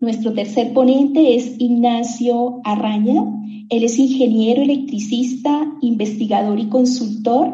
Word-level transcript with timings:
Nuestro 0.00 0.32
tercer 0.32 0.72
ponente 0.72 1.36
es 1.36 1.56
Ignacio 1.58 2.62
Arraña. 2.64 3.22
Él 3.68 3.84
es 3.84 3.98
ingeniero 3.98 4.62
electricista, 4.62 5.70
investigador 5.82 6.58
y 6.58 6.70
consultor 6.70 7.52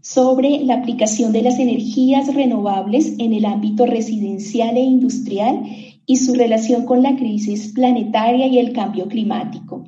sobre 0.00 0.64
la 0.64 0.76
aplicación 0.76 1.32
de 1.32 1.42
las 1.42 1.58
energías 1.58 2.34
renovables 2.34 3.14
en 3.18 3.34
el 3.34 3.44
ámbito 3.44 3.84
residencial 3.84 4.74
e 4.78 4.80
industrial 4.80 5.64
y 6.06 6.16
su 6.16 6.32
relación 6.32 6.86
con 6.86 7.02
la 7.02 7.14
crisis 7.14 7.72
planetaria 7.74 8.46
y 8.46 8.58
el 8.58 8.72
cambio 8.72 9.06
climático. 9.06 9.84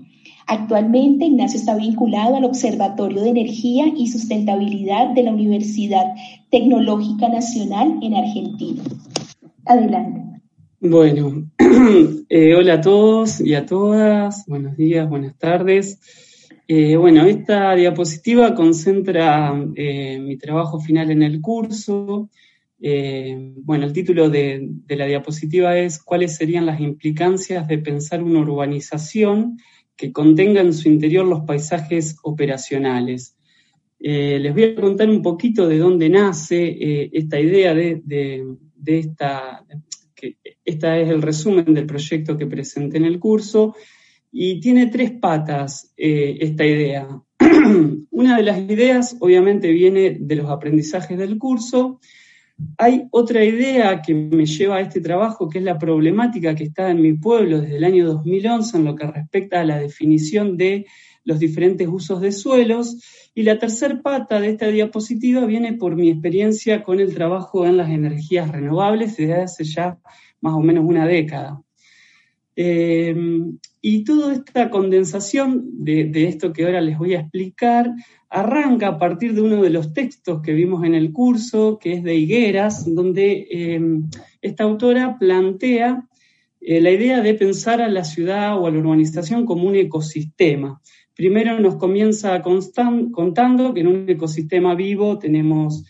Actualmente, 0.46 1.24
Ignacio 1.24 1.58
está 1.58 1.74
vinculado 1.74 2.36
al 2.36 2.44
Observatorio 2.44 3.22
de 3.22 3.30
Energía 3.30 3.86
y 3.96 4.08
Sustentabilidad 4.08 5.14
de 5.14 5.22
la 5.22 5.32
Universidad 5.32 6.14
Tecnológica 6.50 7.30
Nacional 7.30 7.98
en 8.02 8.14
Argentina. 8.14 8.82
Adelante. 9.64 10.33
Bueno, 10.86 11.50
eh, 12.28 12.54
hola 12.54 12.74
a 12.74 12.80
todos 12.82 13.40
y 13.40 13.54
a 13.54 13.64
todas, 13.64 14.44
buenos 14.46 14.76
días, 14.76 15.08
buenas 15.08 15.38
tardes. 15.38 15.98
Eh, 16.68 16.96
bueno, 16.96 17.24
esta 17.24 17.74
diapositiva 17.74 18.54
concentra 18.54 19.54
eh, 19.76 20.20
mi 20.20 20.36
trabajo 20.36 20.80
final 20.80 21.10
en 21.10 21.22
el 21.22 21.40
curso. 21.40 22.28
bueno, 22.78 23.86
el 23.86 23.94
título 23.94 24.28
de, 24.28 24.68
la 24.88 25.06
diapositiva 25.06 25.78
es 25.78 26.02
¿Cuáles 26.02 26.36
serían 26.36 26.66
las 26.66 26.80
implicancias 26.80 27.66
de 27.66 27.78
pensar 27.78 28.22
una 28.22 28.40
urbanización 28.40 29.56
que 29.96 30.12
contenga 30.12 30.60
en 30.60 30.74
su 30.74 30.90
interior 30.90 31.24
los 31.24 31.44
paisajes 31.46 32.16
operacionales? 32.22 33.38
les 33.98 34.52
voy 34.52 34.64
a 34.64 34.74
contar 34.74 35.08
un 35.08 35.22
poquito 35.22 35.66
de 35.66 35.78
dónde 35.78 36.10
nace 36.10 37.08
esta 37.10 37.40
idea 37.40 37.72
de, 37.72 38.02
de 38.04 38.98
esta, 38.98 39.64
este 40.64 41.02
es 41.02 41.08
el 41.10 41.22
resumen 41.22 41.74
del 41.74 41.86
proyecto 41.86 42.36
que 42.36 42.46
presenté 42.46 42.96
en 42.96 43.04
el 43.04 43.18
curso 43.18 43.74
y 44.36 44.60
tiene 44.60 44.86
tres 44.86 45.12
patas 45.12 45.92
eh, 45.96 46.38
esta 46.40 46.64
idea. 46.66 47.06
Una 48.10 48.36
de 48.36 48.42
las 48.42 48.58
ideas 48.58 49.16
obviamente 49.20 49.70
viene 49.70 50.16
de 50.18 50.36
los 50.36 50.50
aprendizajes 50.50 51.16
del 51.16 51.38
curso. 51.38 52.00
Hay 52.78 53.06
otra 53.10 53.44
idea 53.44 54.02
que 54.02 54.14
me 54.14 54.46
lleva 54.46 54.76
a 54.76 54.80
este 54.80 55.00
trabajo, 55.00 55.48
que 55.48 55.58
es 55.58 55.64
la 55.64 55.78
problemática 55.78 56.54
que 56.54 56.64
está 56.64 56.90
en 56.90 57.02
mi 57.02 57.12
pueblo 57.12 57.60
desde 57.60 57.76
el 57.76 57.84
año 57.84 58.06
2011 58.06 58.76
en 58.76 58.84
lo 58.84 58.96
que 58.96 59.06
respecta 59.06 59.60
a 59.60 59.64
la 59.64 59.78
definición 59.78 60.56
de 60.56 60.86
los 61.24 61.38
diferentes 61.38 61.86
usos 61.86 62.20
de 62.20 62.32
suelos. 62.32 63.30
Y 63.34 63.42
la 63.42 63.58
tercera 63.58 64.00
pata 64.02 64.40
de 64.40 64.50
esta 64.50 64.66
diapositiva 64.66 65.44
viene 65.46 65.74
por 65.74 65.96
mi 65.96 66.10
experiencia 66.10 66.82
con 66.82 67.00
el 67.00 67.14
trabajo 67.14 67.66
en 67.66 67.76
las 67.76 67.90
energías 67.90 68.50
renovables 68.50 69.16
desde 69.16 69.34
hace 69.34 69.64
ya 69.64 69.98
más 70.44 70.52
o 70.52 70.60
menos 70.60 70.84
una 70.86 71.06
década. 71.06 71.62
Eh, 72.54 73.16
y 73.80 74.04
toda 74.04 74.34
esta 74.34 74.70
condensación 74.70 75.64
de, 75.84 76.28
esto 76.28 76.52
que 76.52 76.64
ahora 76.64 76.82
les 76.82 76.98
voy 76.98 77.14
a 77.14 77.20
explicar 77.20 77.90
arranca 78.28 78.88
a 78.88 78.98
partir 78.98 79.34
de 79.34 79.40
uno 79.40 79.62
de 79.62 79.70
los 79.70 79.94
textos 79.94 80.42
que 80.42 80.52
vimos 80.52 80.84
en 80.84 80.94
el 80.94 81.12
curso, 81.12 81.78
que 81.80 81.94
es 81.94 82.02
de 82.02 82.14
Higueras, 82.14 82.94
donde 82.94 83.48
eh, 83.50 83.80
esta 84.42 84.64
autora 84.64 85.18
plantea 85.18 86.06
eh, 86.60 86.80
la 86.80 86.90
idea 86.90 87.22
de 87.22 87.34
pensar 87.34 87.80
a 87.80 87.88
la 87.88 88.04
ciudad 88.04 88.60
o 88.60 88.66
a 88.66 88.70
la 88.70 88.78
urbanización 88.78 89.46
como 89.46 89.66
un 89.66 89.76
ecosistema. 89.76 90.80
Primero 91.14 91.58
nos 91.58 91.76
comienza 91.76 92.42
contando 92.42 93.72
que 93.72 93.80
en 93.80 93.86
un 93.86 94.10
ecosistema 94.10 94.74
vivo 94.74 95.18
tenemos 95.18 95.84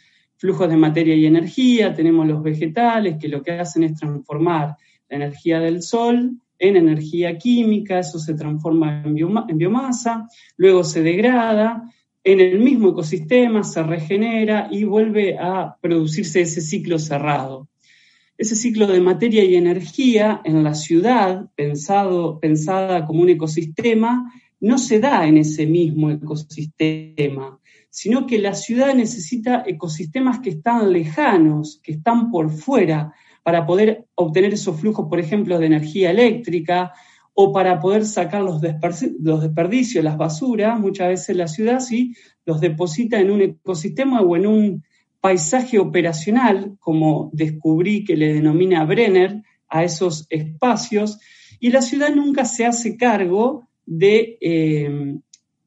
flujos 0.45 0.69
de 0.69 0.77
materia 0.77 1.14
y 1.14 1.25
energía, 1.25 1.95
tenemos 1.95 2.27
los 2.27 2.42
vegetales 2.42 3.17
que 3.19 3.28
lo 3.28 3.42
que 3.42 3.53
hacen 3.53 3.83
es 3.83 3.95
transformar 3.95 4.77
la 5.09 5.17
energía 5.17 5.59
del 5.59 5.81
sol 5.81 6.33
en 6.59 6.77
energía 6.77 7.39
química, 7.39 8.01
eso 8.01 8.19
se 8.19 8.34
transforma 8.34 9.05
en, 9.06 9.14
biomasa, 9.56 10.28
luego 10.59 10.84
se 10.84 11.03
degrada, 11.03 11.91
en 12.23 12.41
el 12.41 12.59
mismo 12.59 12.91
ecosistema 12.91 13.64
se 13.64 13.85
regenera 13.85 14.68
y 14.70 14.85
vuelve 14.85 15.39
a 15.39 15.77
producirse 15.80 16.42
ese 16.42 16.61
ciclo 16.61 16.98
cerrado. 16.98 17.68
Ese 18.36 18.55
ciclo 18.55 18.86
de 18.86 19.01
materia 19.01 19.45
y 19.45 19.57
energía 19.57 20.42
en 20.45 20.63
la 20.63 20.74
ciudad, 20.74 21.47
pensado, 21.57 22.39
pensada 22.39 23.07
como 23.07 23.23
un 23.23 23.30
ecosistema, 23.30 24.30
no 24.61 24.77
se 24.77 25.01
da 25.01 25.27
en 25.27 25.39
ese 25.39 25.64
mismo 25.64 26.11
ecosistema, 26.11 27.58
sino 27.94 28.27
que 28.27 28.40
la 28.40 28.55
ciudad 28.55 28.92
necesita 28.92 29.62
ecosistemas 29.64 30.40
que 30.40 30.50
están 30.50 30.92
lejanos, 30.92 31.80
que 31.80 31.92
están 31.92 32.32
por 32.32 32.50
fuera, 32.50 33.14
para 33.44 33.66
poder 33.66 34.06
obtener 34.16 34.52
esos 34.52 34.80
flujos, 34.80 35.06
por 35.08 35.20
ejemplo, 35.20 35.60
de 35.60 35.66
energía 35.66 36.10
eléctrica 36.10 36.92
o 37.34 37.52
para 37.52 37.78
poder 37.78 38.05
sacar 38.05 38.42
los, 38.42 38.60
desperdicios, 38.60 40.02
las 40.02 40.16
basuras. 40.16 40.80
Muchas 40.80 41.06
veces 41.06 41.36
la 41.36 41.46
ciudad 41.46 41.78
sí 41.78 42.16
los 42.44 42.60
deposita 42.60 43.20
en 43.20 43.30
un 43.30 43.42
ecosistema 43.42 44.22
o 44.22 44.34
en 44.34 44.48
un 44.48 44.84
paisaje 45.20 45.78
operacional, 45.78 46.76
como 46.80 47.30
descubrí 47.32 48.02
que 48.02 48.16
le 48.16 48.34
denomina 48.34 48.84
Brenner 48.84 49.40
a 49.68 49.84
esos 49.84 50.26
espacios, 50.30 51.20
y 51.61 51.70
la 51.70 51.80
ciudad 51.80 52.12
nunca 52.12 52.44
se 52.44 52.66
hace 52.66 52.96
cargo 52.96 53.68
de, 53.86 54.36
eh, 54.40 55.20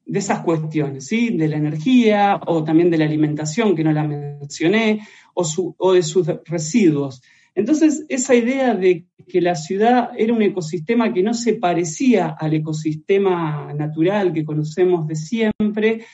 de 0.07 0.19
esas 0.19 0.40
cuestiones, 0.40 1.06
¿sí? 1.06 1.29
de 1.38 1.47
la 1.47 1.57
energía 1.57 2.40
o 2.47 2.63
también 2.63 2.90
de 2.90 2.97
la 2.97 3.06
alimentación, 3.06 3.75
que 3.75 3.84
no 3.84 3.91
la 3.91 4.03
mencioné, 4.03 5.01
o, 5.34 5.45
o 5.78 5.94
de 5.94 6.01
sus 6.01 6.28
residuos. 6.45 7.22
Entonces, 7.53 8.06
esa 8.07 8.35
idea 8.35 8.75
de 8.75 9.06
que 9.28 9.41
la 9.41 9.56
ciudad 9.56 10.12
era 10.18 10.34
un 10.34 10.41
ecosistema 10.41 11.12
que 11.12 11.23
no 11.23 11.34
se 11.34 11.56
parecía 11.56 12.28
al 12.28 12.53
ecosistema 12.53 13.73
natural 13.73 14.31
que 14.31 14.45
conocemos 14.45 15.07
de 15.07 15.16
siempre, 15.16 16.06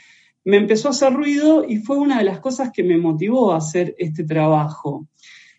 me 0.46 0.58
empezó 0.58 0.88
a 0.88 0.92
hacer 0.92 1.14
ruido 1.14 1.66
y 1.68 1.78
fue 1.78 1.98
una 1.98 2.18
de 2.18 2.25
las 2.25 2.40
cosas 2.40 2.72
que 2.72 2.84
me 2.84 2.98
motivó 2.98 3.52
a 3.52 3.58
hacer 3.58 3.96
este 3.98 4.24
trabajo. 4.24 5.08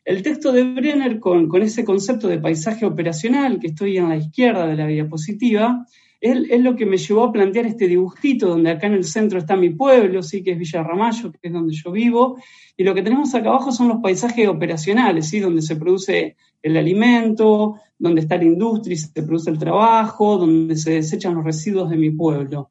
El 0.04 0.22
texto 0.22 0.52
de 0.52 0.64
Brenner 0.64 1.20
con, 1.20 1.48
con 1.48 1.62
ese 1.62 1.84
concepto 1.84 2.28
de 2.28 2.38
paisaje 2.38 2.84
operacional, 2.84 3.58
que 3.58 3.68
estoy 3.68 3.96
en 3.96 4.08
la 4.08 4.16
izquierda 4.16 4.66
de 4.66 4.76
la 4.76 4.86
diapositiva, 4.86 5.86
es, 6.20 6.60
lo 6.60 6.74
que 6.76 6.86
me 6.86 6.96
llevó 6.96 7.24
a 7.24 7.32
plantear 7.32 7.66
este 7.66 7.86
dibujito, 7.86 8.48
donde 8.48 8.70
acá 8.70 8.86
en 8.86 8.94
el 8.94 9.04
centro 9.04 9.38
está 9.38 9.56
mi 9.56 9.70
pueblo, 9.70 10.22
sí, 10.22 10.42
que 10.42 10.52
es 10.52 10.58
Villa 10.58 10.82
Ramallo, 10.82 11.32
que 11.32 11.38
es 11.42 11.52
donde 11.52 11.74
yo 11.74 11.92
vivo, 11.92 12.38
y 12.76 12.84
lo 12.84 12.94
que 12.94 13.02
tenemos 13.02 13.34
acá 13.34 13.50
abajo 13.50 13.72
son 13.72 13.88
los 13.88 13.98
paisajes 13.98 14.48
operacionales, 14.48 15.28
¿sí? 15.28 15.40
donde 15.40 15.62
se 15.62 15.76
produce 15.76 16.36
el 16.62 16.76
alimento, 16.76 17.76
donde 17.98 18.22
está 18.22 18.36
la 18.36 18.44
industria 18.44 18.94
y 18.94 18.96
se 18.96 19.22
produce 19.22 19.50
el 19.50 19.58
trabajo, 19.58 20.38
donde 20.38 20.76
se 20.76 20.92
desechan 20.92 21.34
los 21.34 21.44
residuos 21.44 21.90
de 21.90 21.96
mi 21.96 22.10
pueblo. 22.10 22.70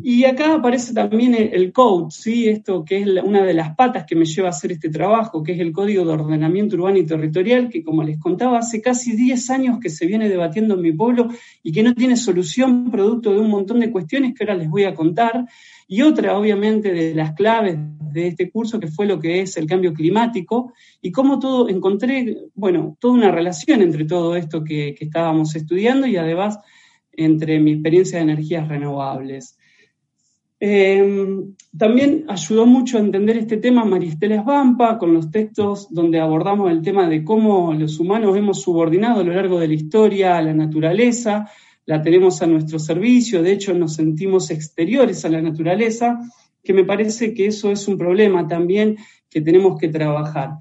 Y 0.00 0.24
acá 0.24 0.54
aparece 0.54 0.94
también 0.94 1.34
el, 1.34 1.72
code, 1.72 2.12
¿sí? 2.12 2.48
esto 2.48 2.84
que 2.84 2.98
es 2.98 3.06
una 3.24 3.42
de 3.42 3.52
las 3.52 3.74
patas 3.74 4.04
que 4.06 4.14
me 4.14 4.26
lleva 4.26 4.46
a 4.46 4.50
hacer 4.50 4.70
este 4.70 4.90
trabajo, 4.90 5.42
que 5.42 5.52
es 5.52 5.60
el 5.60 5.72
Código 5.72 6.04
de 6.04 6.12
Ordenamiento 6.12 6.76
Urbano 6.76 6.98
y 6.98 7.04
Territorial, 7.04 7.68
que 7.68 7.82
como 7.82 8.04
les 8.04 8.16
contaba, 8.18 8.58
hace 8.58 8.80
casi 8.80 9.16
10 9.16 9.50
años 9.50 9.78
que 9.80 9.90
se 9.90 10.06
viene 10.06 10.28
debatiendo 10.28 10.74
en 10.74 10.82
mi 10.82 10.92
pueblo 10.92 11.28
y 11.64 11.72
que 11.72 11.82
no 11.82 11.94
tiene 11.94 12.16
solución 12.16 12.92
producto 12.92 13.32
de 13.32 13.40
un 13.40 13.50
montón 13.50 13.80
de 13.80 13.90
cuestiones 13.90 14.34
que 14.34 14.44
ahora 14.44 14.54
les 14.54 14.70
voy 14.70 14.84
a 14.84 14.94
contar. 14.94 15.46
Y 15.88 16.02
otra, 16.02 16.38
obviamente, 16.38 16.92
de 16.92 17.12
las 17.14 17.32
claves 17.32 17.76
de 18.12 18.28
este 18.28 18.50
curso, 18.50 18.78
que 18.78 18.86
fue 18.86 19.06
lo 19.06 19.18
que 19.18 19.40
es 19.40 19.56
el 19.56 19.66
cambio 19.66 19.92
climático, 19.92 20.74
y 21.02 21.10
cómo 21.10 21.40
todo, 21.40 21.68
encontré, 21.68 22.36
bueno, 22.54 22.96
toda 23.00 23.14
una 23.14 23.32
relación 23.32 23.82
entre 23.82 24.04
todo 24.04 24.36
esto 24.36 24.62
que, 24.62 24.94
que 24.96 25.06
estábamos 25.06 25.56
estudiando 25.56 26.06
y 26.06 26.16
además 26.16 26.60
entre 27.18 27.58
mi 27.58 27.72
experiencia 27.72 28.18
de 28.18 28.24
energías 28.24 28.68
renovables. 28.68 29.57
Em, 30.60 31.54
también 31.76 32.24
ayudó 32.26 32.66
mucho 32.66 32.98
a 32.98 33.00
entender 33.00 33.36
este 33.38 33.58
tema 33.58 33.84
Maristela 33.84 34.36
Esbampa 34.36 34.98
con 34.98 35.14
los 35.14 35.30
textos 35.30 35.86
donde 35.90 36.18
abordamos 36.18 36.72
el 36.72 36.82
tema 36.82 37.08
de 37.08 37.22
cómo 37.22 37.72
los 37.74 38.00
humanos 38.00 38.36
hemos 38.36 38.62
subordinado 38.62 39.20
a 39.20 39.24
lo 39.24 39.32
largo 39.32 39.60
de 39.60 39.68
la 39.68 39.74
historia 39.74 40.36
a 40.36 40.42
la 40.42 40.54
naturaleza, 40.54 41.48
la 41.86 42.02
tenemos 42.02 42.42
a 42.42 42.46
nuestro 42.48 42.80
servicio, 42.80 43.40
de 43.40 43.52
hecho 43.52 43.72
nos 43.72 43.94
sentimos 43.94 44.50
exteriores 44.50 45.24
a 45.24 45.28
la 45.28 45.40
naturaleza, 45.40 46.18
que 46.64 46.72
me 46.72 46.84
parece 46.84 47.34
que 47.34 47.46
eso 47.46 47.70
es 47.70 47.86
un 47.86 47.96
problema 47.96 48.48
también 48.48 48.96
que 49.30 49.40
tenemos 49.40 49.78
que 49.78 49.88
trabajar. 49.88 50.58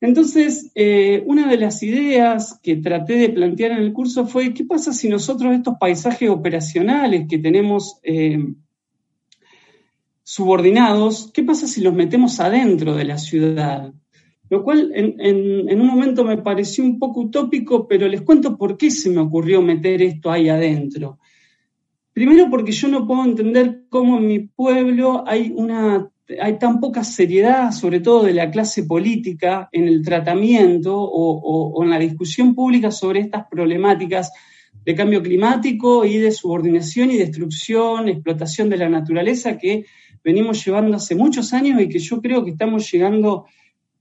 Entonces, 0.00 0.72
eh, 0.74 1.22
una 1.24 1.48
de 1.48 1.56
las 1.56 1.82
ideas 1.82 2.58
que 2.62 2.76
traté 2.76 3.14
de 3.14 3.30
plantear 3.30 3.70
en 3.72 3.78
el 3.78 3.92
curso 3.92 4.26
fue, 4.26 4.52
¿qué 4.52 4.64
pasa 4.64 4.92
si 4.92 5.08
nosotros 5.08 5.54
estos 5.54 5.76
paisajes 5.78 6.28
operacionales 6.28 7.26
que 7.28 7.38
tenemos 7.38 7.98
eh, 8.02 8.38
subordinados, 10.28 11.30
¿qué 11.32 11.44
pasa 11.44 11.68
si 11.68 11.80
los 11.80 11.94
metemos 11.94 12.40
adentro 12.40 12.96
de 12.96 13.04
la 13.04 13.16
ciudad? 13.16 13.92
Lo 14.50 14.64
cual 14.64 14.90
en, 14.92 15.80
un 15.80 15.86
momento 15.86 16.24
me 16.24 16.38
pareció 16.38 16.82
un 16.82 16.98
poco 16.98 17.20
utópico, 17.20 17.86
pero 17.86 18.08
les 18.08 18.22
cuento 18.22 18.58
por 18.58 18.76
qué 18.76 18.90
se 18.90 19.08
me 19.08 19.20
ocurrió 19.20 19.62
meter 19.62 20.02
esto 20.02 20.32
ahí 20.32 20.48
adentro. 20.48 21.20
Primero 22.12 22.50
porque 22.50 22.72
yo 22.72 22.88
no 22.88 23.06
puedo 23.06 23.24
entender 23.24 23.84
cómo 23.88 24.18
en 24.18 24.26
mi 24.26 24.40
pueblo 24.40 25.22
hay 25.24 25.52
una 25.54 26.10
hay 26.42 26.58
tan 26.58 26.80
poca 26.80 27.04
seriedad, 27.04 27.70
sobre 27.70 28.00
todo 28.00 28.24
de 28.24 28.34
la 28.34 28.50
clase 28.50 28.82
política, 28.82 29.68
en 29.70 29.86
el 29.86 30.04
tratamiento 30.04 30.92
o, 30.98 31.84
en 31.84 31.90
la 31.90 32.00
discusión 32.00 32.52
pública 32.52 32.90
sobre 32.90 33.20
estas 33.20 33.46
problemáticas 33.48 34.32
de 34.84 34.94
cambio 34.96 35.22
climático 35.22 36.04
y 36.04 36.18
de 36.18 36.32
subordinación 36.32 37.12
y 37.12 37.16
destrucción, 37.16 38.08
explotación 38.08 38.68
de 38.68 38.76
la 38.76 38.88
naturaleza 38.88 39.56
que 39.56 39.84
venimos 40.26 40.64
llevando 40.64 40.96
hace 40.96 41.14
muchos 41.14 41.52
años 41.52 41.80
y 41.80 41.88
que 41.88 42.00
yo 42.00 42.20
creo 42.20 42.44
que 42.44 42.50
estamos 42.50 42.90
llegando 42.90 43.46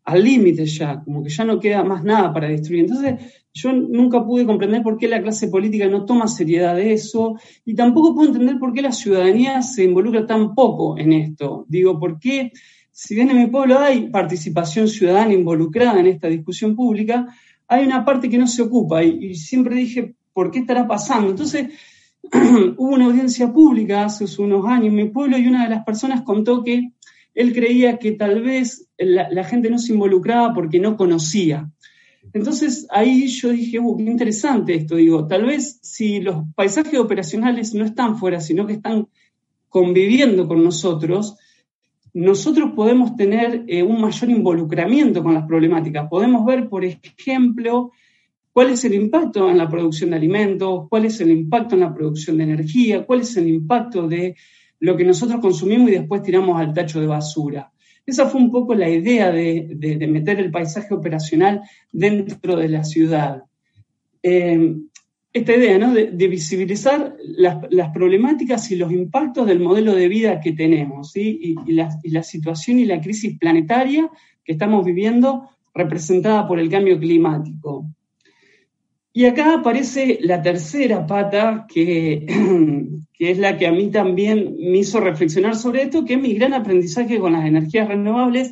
al 0.06 0.24
límite 0.24 0.66
ya, 0.66 1.04
como 1.04 1.22
que 1.24 1.30
ya 1.30 1.46
no 1.46 1.60
queda 1.60 1.84
más 1.84 2.04
nada 2.04 2.34
para 2.34 2.48
destruir. 2.48 2.82
Entonces, 2.82 3.44
yo 3.54 3.72
nunca 3.72 4.26
pude 4.26 4.44
comprender 4.44 4.82
por 4.82 4.98
qué 4.98 5.08
la 5.08 5.22
clase 5.22 5.50
política 5.50 5.88
no 5.88 6.04
toma 6.04 6.28
seriedad 6.28 6.76
de 6.76 6.94
eso 6.94 7.38
y 7.64 7.76
tampoco 7.76 8.16
puedo 8.16 8.30
entender 8.30 8.58
por 8.58 8.74
qué 8.74 8.82
la 8.82 8.92
ciudadanía 8.92 9.62
se 9.62 9.84
involucra 9.84 10.26
tan 10.26 10.56
poco 10.56 10.98
en 10.98 11.14
esto. 11.14 11.64
Digo, 11.70 12.00
¿por 12.00 12.20
qué, 12.20 12.52
si 12.92 13.14
bien 13.14 13.30
en 13.30 13.38
mi 13.38 13.46
pueblo 13.46 13.78
hay 13.78 14.10
participación 14.10 14.88
ciudadana 14.88 15.32
involucrada 15.32 16.00
en 16.00 16.08
esta 16.08 16.28
discusión 16.28 16.76
pública, 16.76 17.28
hay 17.68 17.86
una 17.86 18.04
parte 18.04 18.30
que 18.30 18.40
no 18.40 18.48
se 18.48 18.64
ocupa 18.64 19.04
y, 19.04 19.36
siempre 19.36 19.76
dije, 19.76 20.16
¿por 20.34 20.50
qué 20.50 20.60
estará 20.60 20.88
pasando? 20.88 21.30
Entonces, 21.30 21.68
hubo 22.78 22.94
una 22.94 23.06
audiencia 23.06 23.52
pública 23.52 24.06
hace 24.06 24.26
unos 24.42 24.66
años 24.66 24.88
en 24.88 24.96
mi 24.96 25.10
pueblo 25.10 25.38
y 25.38 25.48
una 25.48 25.64
de 25.64 25.70
las 25.70 25.86
personas 25.86 26.22
contó 26.22 26.64
que 26.64 26.92
él 27.34 27.54
creía 27.54 27.98
que 27.98 28.14
tal 28.14 28.42
vez 28.42 28.90
la, 28.98 29.44
gente 29.44 29.70
no 29.70 29.78
se 29.78 29.94
involucraba 29.94 30.54
porque 30.54 30.80
no 30.80 30.96
conocía. 30.96 31.70
Entonces 32.34 32.88
ahí 32.90 33.28
yo 33.28 33.50
dije, 33.50 33.80
uh, 33.80 33.98
qué 33.98 34.04
interesante 34.04 34.76
esto, 34.76 34.96
digo, 34.96 35.28
tal 35.28 35.46
vez 35.46 35.80
si 35.82 36.22
los 36.22 36.46
paisajes 36.56 37.00
operacionales 37.00 37.74
no 37.74 37.86
están 37.86 38.18
fuera, 38.18 38.40
sino 38.40 38.66
que 38.66 38.74
están 38.74 39.08
conviviendo 39.70 40.48
con 40.48 40.64
nosotros, 40.64 41.38
nosotros 42.14 42.72
podemos 42.76 43.18
tener 43.18 43.66
eh, 43.68 43.84
un 43.84 44.00
mayor 44.00 44.30
involucramiento 44.30 45.22
con 45.22 45.34
las 45.34 45.46
problemáticas. 45.46 46.08
Podemos 46.10 46.46
ver, 46.46 46.70
por 46.70 46.86
ejemplo, 46.86 47.92
cuál 48.56 48.70
es 48.70 48.86
el 48.86 48.94
impacto 48.94 49.50
en 49.50 49.58
la 49.58 49.68
producción 49.68 50.12
de 50.12 50.16
alimentos, 50.16 50.88
cuál 50.90 51.04
es 51.04 51.20
el 51.20 51.30
impacto 51.30 51.76
en 51.76 51.82
la 51.82 51.94
producción 51.94 52.38
de 52.38 52.46
energía, 52.46 53.06
cuál 53.06 53.20
es 53.20 53.36
el 53.36 53.50
impacto 53.50 54.08
de 54.08 54.34
lo 54.80 54.96
que 54.96 55.04
nosotros 55.04 55.42
consumimos 55.42 55.90
y 55.90 55.96
después 55.96 56.24
tiramos 56.24 56.58
al 56.58 56.74
tacho 56.74 57.02
de 57.02 57.08
basura. 57.08 57.70
Esa 58.06 58.28
fue 58.28 58.40
un 58.40 58.50
poco 58.50 58.74
la 58.74 58.88
idea 58.88 59.30
de, 59.30 60.08
meter 60.10 60.40
el 60.40 60.52
paisaje 60.52 60.94
operacional 60.94 61.64
dentro 61.92 62.56
de 62.56 62.70
la 62.70 62.86
ciudad. 62.86 63.44
Eh, 64.24 64.78
esta 65.34 65.54
idea 65.54 65.78
¿no? 65.78 65.94
de, 65.94 66.28
visibilizar 66.30 67.14
las, 67.26 67.90
problemáticas 67.94 68.72
y 68.72 68.78
los 68.78 68.90
impactos 68.90 69.48
del 69.48 69.60
modelo 69.60 69.94
de 69.94 70.08
vida 70.08 70.40
que 70.40 70.54
tenemos 70.54 71.14
y, 71.18 71.56
la, 71.68 72.24
situación 72.24 72.80
y 72.80 72.86
la 72.86 73.02
crisis 73.02 73.38
planetaria 73.38 74.10
que 74.46 74.54
estamos 74.54 74.86
viviendo 74.86 75.50
representada 75.74 76.48
por 76.48 76.58
el 76.58 76.70
cambio 76.70 76.98
climático. 76.98 77.86
Y 79.18 79.24
acá 79.24 79.54
aparece 79.54 80.20
la 80.24 80.42
tercera 80.42 81.08
pata, 81.08 81.66
que, 81.74 82.26
que, 83.14 83.32
es 83.32 83.38
la 83.38 83.58
que 83.58 83.66
a 83.66 83.72
mí 83.72 83.90
también 83.90 84.58
me 84.60 84.80
hizo 84.80 85.00
reflexionar 85.00 85.56
sobre 85.56 85.84
esto, 85.84 86.04
que 86.04 86.16
es 86.16 86.20
mi 86.20 86.34
gran 86.34 86.54
aprendizaje 86.54 87.18
con 87.18 87.32
las 87.32 87.46
energías 87.46 87.88
renovables, 87.88 88.52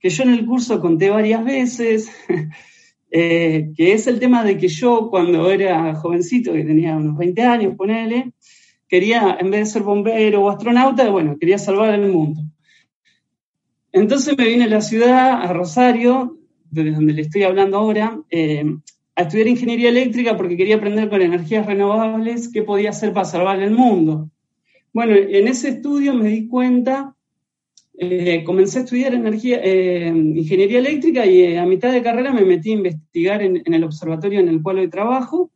que 0.00 0.08
yo 0.08 0.22
en 0.22 0.30
el 0.30 0.46
curso 0.46 0.80
conté 0.80 1.10
varias 1.10 1.44
veces, 1.44 2.10
eh, 3.10 3.70
que 3.76 3.92
es 3.92 4.06
el 4.06 4.18
tema 4.18 4.44
de 4.44 4.56
que 4.56 4.68
yo 4.68 5.10
cuando 5.10 5.50
era 5.50 5.94
jovencito, 5.96 6.54
que 6.54 6.64
tenía 6.64 6.96
unos 6.96 7.18
20 7.18 7.42
años, 7.42 7.76
ponele, 7.76 8.32
quería, 8.88 9.36
en 9.38 9.50
vez 9.50 9.60
de 9.60 9.72
ser 9.74 9.82
bombero 9.82 10.42
o 10.42 10.48
astronauta, 10.48 11.10
bueno, 11.10 11.36
quería 11.38 11.58
salvar 11.58 11.92
el 11.92 12.10
mundo. 12.10 12.40
Entonces 13.92 14.38
me 14.38 14.46
vine 14.46 14.64
a 14.64 14.68
la 14.68 14.80
ciudad, 14.80 15.42
a 15.42 15.52
Rosario, 15.52 16.38
desde 16.70 16.92
donde 16.92 17.12
le 17.12 17.20
estoy 17.20 17.42
hablando 17.42 17.76
ahora, 17.76 18.18
eh, 18.30 18.64
a 19.18 19.22
estudiar 19.22 19.48
ingeniería 19.48 19.88
eléctrica 19.88 20.36
porque 20.36 20.56
quería 20.56 20.76
aprender 20.76 21.10
con 21.10 21.20
energías 21.20 21.66
renovables 21.66 22.52
qué 22.52 22.62
podía 22.62 22.90
hacer 22.90 23.12
para 23.12 23.24
salvar 23.24 23.60
el 23.60 23.72
mundo. 23.72 24.30
Bueno, 24.92 25.12
en 25.16 25.48
ese 25.48 25.70
estudio 25.70 26.14
me 26.14 26.28
di 26.28 26.46
cuenta, 26.46 27.16
eh, 27.98 28.44
comencé 28.44 28.78
a 28.78 28.82
estudiar 28.82 29.14
energía, 29.14 29.58
eh, 29.60 30.06
ingeniería 30.06 30.78
eléctrica 30.78 31.26
y 31.26 31.40
eh, 31.40 31.58
a 31.58 31.66
mitad 31.66 31.90
de 31.90 32.00
carrera 32.00 32.32
me 32.32 32.44
metí 32.44 32.70
a 32.70 32.74
investigar 32.74 33.42
en, 33.42 33.60
el 33.66 33.82
observatorio 33.82 34.38
en 34.38 34.50
el 34.50 34.62
cual 34.62 34.78
hoy 34.78 34.88
trabajo. 34.88 35.50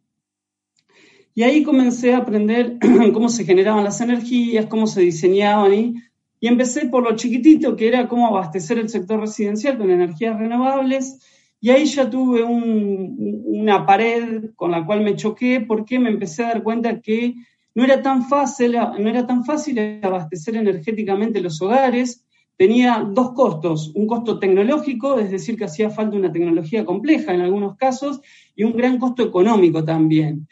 Y 1.32 1.44
ahí 1.44 1.62
comencé 1.62 2.14
a 2.14 2.19
aprender 2.19 2.79
cómo 3.14 3.29
se 3.29 3.44
generaban 3.44 3.85
las 3.85 4.00
energías, 4.00 4.67
cómo 4.67 4.88
se 4.88 5.03
diseñaban 5.03 5.73
y, 5.73 5.94
y 6.41 6.49
empecé 6.49 6.87
por 6.87 7.05
lo 7.05 7.14
chiquitito 7.14 7.76
que 7.76 7.87
era 7.87 8.09
cómo 8.09 8.26
abastecer 8.26 8.81
el 8.81 8.88
sector 8.88 9.20
residencial 9.20 9.79
con 9.79 9.88
energías 9.88 10.37
renovables 10.37 11.20
y 11.62 11.70
ahí 11.70 11.85
ya 11.85 12.11
tuve 12.11 12.43
una 12.43 13.87
pared 13.87 14.50
con 14.56 14.73
la 14.73 14.85
cual 14.85 15.03
me 15.03 15.14
choqué 15.14 15.61
porque 15.61 16.00
me 16.00 16.11
empecé 16.11 16.43
a 16.43 16.49
dar 16.49 16.64
cuenta 16.64 17.00
que 17.00 17.35
no 17.76 17.85
era 17.85 18.03
tan 18.03 18.29
fácil, 18.29 18.73
no 18.73 19.09
era 19.09 19.29
tan 19.29 19.44
fácil 19.44 20.00
abastecer 20.03 20.56
energéticamente 20.56 21.41
los 21.41 21.62
hogares. 21.62 22.26
Tenía 22.56 23.09
dos 23.09 23.31
costos, 23.35 23.93
un 23.94 24.09
costo 24.09 24.41
tecnológico, 24.41 25.20
es 25.20 25.31
decir, 25.31 25.56
que 25.56 25.67
hacía 25.67 25.88
falta 25.88 26.17
una 26.17 26.32
tecnología 26.32 26.85
compleja 26.85 27.32
en 27.32 27.43
algunos 27.43 27.76
casos, 27.76 28.20
y 28.56 28.64
un 28.64 28.73
gran 28.73 28.99
costo 28.99 29.23
económico 29.23 29.85
también. 29.85 30.49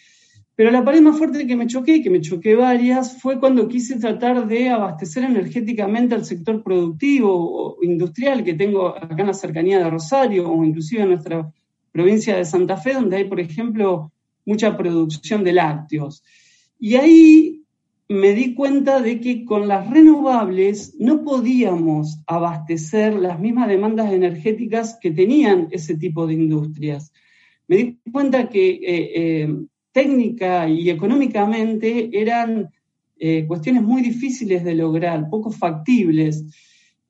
Pero 0.60 0.72
la 0.72 0.84
pared 0.84 1.00
más 1.00 1.16
fuerte 1.16 1.46
que 1.46 1.56
me 1.56 1.66
choqué, 1.66 2.02
que 2.02 2.10
me 2.10 2.20
choqué 2.20 2.54
varias, 2.54 3.18
fue 3.18 3.40
cuando 3.40 3.66
quise 3.66 3.98
tratar 3.98 4.46
de 4.46 4.68
abastecer 4.68 5.24
energéticamente 5.24 6.14
al 6.14 6.26
sector 6.26 6.62
productivo 6.62 7.30
o 7.32 7.82
industrial 7.82 8.44
que 8.44 8.52
tengo 8.52 8.88
acá 8.88 9.22
en 9.22 9.28
la 9.28 9.32
cercanía 9.32 9.78
de 9.78 9.88
Rosario 9.88 10.50
o 10.50 10.62
inclusive 10.62 11.00
en 11.00 11.08
nuestra 11.08 11.50
provincia 11.90 12.36
de 12.36 12.44
Santa 12.44 12.76
Fe, 12.76 12.92
donde 12.92 13.16
hay, 13.16 13.24
por 13.24 13.40
ejemplo, 13.40 14.12
mucha 14.44 14.76
producción 14.76 15.44
de 15.44 15.54
lácteos. 15.54 16.22
Y 16.78 16.96
ahí 16.96 17.62
me 18.10 18.34
di 18.34 18.54
cuenta 18.54 19.00
de 19.00 19.18
que 19.18 19.46
con 19.46 19.66
las 19.66 19.88
renovables 19.88 20.94
no 20.98 21.24
podíamos 21.24 22.20
abastecer 22.26 23.14
las 23.14 23.40
mismas 23.40 23.66
demandas 23.66 24.12
energéticas 24.12 24.98
que 25.00 25.10
tenían 25.10 25.68
ese 25.70 25.96
tipo 25.96 26.26
de 26.26 26.34
industrias. 26.34 27.14
Me 27.66 27.76
di 27.76 27.98
cuenta 28.12 28.50
que 28.50 28.72
eh, 28.72 29.10
eh, 29.14 29.56
técnica 29.92 30.68
y 30.68 30.90
económicamente 30.90 32.10
eran 32.12 32.70
eh, 33.18 33.44
cuestiones 33.46 33.82
muy 33.82 34.02
difíciles 34.02 34.64
de 34.64 34.74
lograr, 34.74 35.28
poco 35.28 35.50
factibles. 35.50 36.44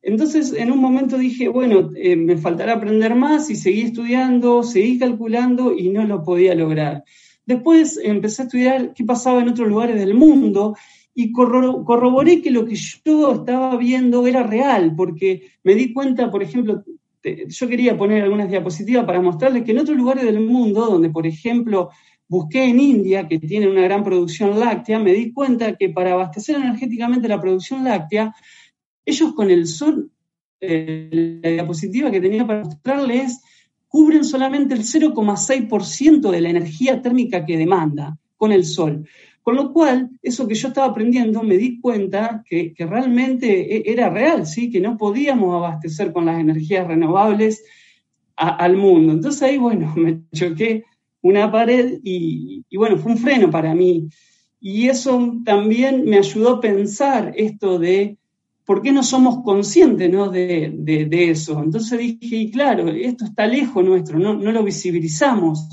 Entonces, 0.02 0.52
en 0.54 0.72
un 0.72 0.78
momento 0.78 1.18
dije, 1.18 1.48
bueno, 1.48 1.90
eh, 1.94 2.16
me 2.16 2.36
faltará 2.36 2.74
aprender 2.74 3.14
más 3.14 3.50
y 3.50 3.56
seguí 3.56 3.82
estudiando, 3.82 4.62
seguí 4.62 4.98
calculando 4.98 5.72
y 5.76 5.90
no 5.90 6.04
lo 6.04 6.22
podía 6.22 6.54
lograr. 6.54 7.04
Después 7.44 8.00
empecé 8.02 8.42
a 8.42 8.44
estudiar 8.46 8.94
qué 8.94 9.04
pasaba 9.04 9.42
en 9.42 9.48
otros 9.48 9.68
lugares 9.68 9.98
del 9.98 10.14
mundo 10.14 10.76
y 11.14 11.32
corroboré 11.32 12.40
que 12.40 12.50
lo 12.50 12.64
que 12.64 12.76
yo 12.76 13.32
estaba 13.34 13.76
viendo 13.76 14.26
era 14.26 14.42
real, 14.42 14.94
porque 14.96 15.42
me 15.62 15.74
di 15.74 15.92
cuenta, 15.92 16.30
por 16.30 16.42
ejemplo, 16.42 16.82
yo 17.22 17.68
quería 17.68 17.98
poner 17.98 18.22
algunas 18.22 18.48
diapositivas 18.48 19.04
para 19.04 19.20
mostrarles 19.20 19.64
que 19.64 19.72
en 19.72 19.78
otros 19.78 19.96
lugares 19.96 20.24
del 20.24 20.40
mundo, 20.40 20.86
donde 20.86 21.10
por 21.10 21.26
ejemplo 21.26 21.90
busqué 22.30 22.62
en 22.64 22.78
India, 22.78 23.26
que 23.26 23.40
tiene 23.40 23.68
una 23.68 23.82
gran 23.82 24.04
producción 24.04 24.58
láctea, 24.58 25.00
me 25.00 25.12
di 25.12 25.32
cuenta 25.32 25.74
que 25.76 25.90
para 25.90 26.12
abastecer 26.12 26.54
energéticamente 26.54 27.26
la 27.26 27.40
producción 27.40 27.82
láctea, 27.82 28.32
ellos 29.04 29.34
con 29.34 29.50
el 29.50 29.66
sol, 29.66 30.12
eh, 30.60 31.40
la 31.42 31.50
diapositiva 31.50 32.08
que 32.08 32.20
tenía 32.20 32.46
para 32.46 32.62
mostrarles, 32.62 33.42
cubren 33.88 34.22
solamente 34.22 34.74
el 34.74 34.82
0,6% 34.82 36.30
de 36.30 36.40
la 36.40 36.50
energía 36.50 37.02
térmica 37.02 37.44
que 37.44 37.58
demanda 37.58 38.16
con 38.36 38.52
el 38.52 38.64
sol. 38.64 39.08
Con 39.42 39.56
lo 39.56 39.72
cual, 39.72 40.10
eso 40.22 40.46
que 40.46 40.54
yo 40.54 40.68
estaba 40.68 40.86
aprendiendo, 40.86 41.42
me 41.42 41.56
di 41.56 41.80
cuenta 41.80 42.44
que, 42.48 42.72
realmente 42.78 43.76
e, 43.76 43.92
era 43.92 44.08
real, 44.08 44.46
¿sí? 44.46 44.70
que 44.70 44.80
no 44.80 44.96
podíamos 44.96 45.52
abastecer 45.56 46.12
con 46.12 46.26
las 46.26 46.38
energías 46.38 46.86
renovables 46.86 47.64
al 48.36 48.76
mundo. 48.76 49.14
Entonces 49.14 49.42
ahí, 49.42 49.58
bueno, 49.58 49.92
me 49.96 50.20
choqué 50.32 50.84
una 51.22 51.50
pared 51.50 51.98
y, 52.02 52.64
bueno, 52.76 52.96
fue 52.98 53.12
un 53.12 53.18
freno 53.18 53.50
para 53.50 53.74
mí. 53.74 54.08
Y 54.60 54.88
eso 54.88 55.34
también 55.44 56.04
me 56.04 56.18
ayudó 56.18 56.56
a 56.56 56.60
pensar 56.60 57.32
esto 57.36 57.78
de 57.78 58.18
por 58.64 58.82
qué 58.82 58.92
no 58.92 59.02
somos 59.02 59.42
conscientes 59.42 60.10
¿no? 60.10 60.28
De, 60.28 60.72
de, 60.76 61.30
eso. 61.30 61.60
Entonces 61.62 61.98
dije, 61.98 62.50
claro, 62.52 62.88
esto 62.88 63.24
está 63.24 63.46
lejos 63.46 63.84
nuestro, 63.84 64.18
no, 64.18 64.34
no 64.34 64.52
lo 64.52 64.62
visibilizamos. 64.62 65.66